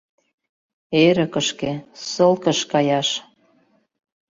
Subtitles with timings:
[1.05, 1.71] Эрыкышке...
[2.07, 3.09] ссылкыш каяш.